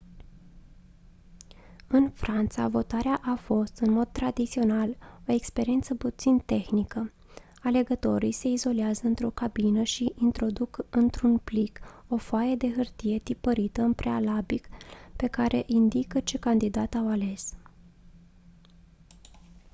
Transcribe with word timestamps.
în 1.87 2.09
franța 2.09 2.67
votarea 2.67 3.21
a 3.23 3.35
fost 3.35 3.77
în 3.77 3.91
mod 3.91 4.07
tradițional 4.11 4.97
o 5.27 5.31
experiență 5.33 5.95
puțin 5.95 6.39
tehnică 6.39 7.11
alegătorii 7.63 8.31
se 8.31 8.47
izolează 8.47 9.07
într-o 9.07 9.29
cabină 9.29 9.83
și 9.83 10.11
introduc 10.15 10.85
într-un 10.89 11.37
plic 11.37 11.79
o 12.07 12.17
foaie 12.17 12.55
de 12.55 12.71
hârtie 12.73 13.19
tipărită 13.19 13.81
în 13.81 13.93
prealabil 13.93 14.61
pe 15.15 15.27
care 15.27 15.63
indică 15.65 16.19
ce 16.19 16.37
candidat 16.37 16.93
au 16.93 17.07
ales 17.09 17.53